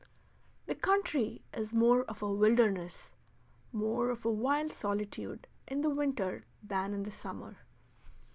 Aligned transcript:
The 0.65 0.73
country 0.73 1.43
is 1.53 1.73
more 1.75 2.05
of 2.05 2.23
a 2.23 2.33
wilderness, 2.33 3.11
more 3.71 4.09
of 4.09 4.25
a 4.25 4.31
wild 4.31 4.73
solitude, 4.73 5.45
in 5.67 5.81
the 5.81 5.91
winter 5.91 6.47
than 6.63 6.95
in 6.95 7.03
the 7.03 7.11
summer. 7.11 7.57